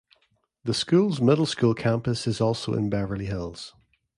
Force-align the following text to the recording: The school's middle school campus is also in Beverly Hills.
The 0.63 0.73
school's 0.73 1.21
middle 1.21 1.45
school 1.45 1.75
campus 1.75 2.25
is 2.25 2.41
also 2.41 2.73
in 2.73 2.89
Beverly 2.89 3.27
Hills. 3.27 3.75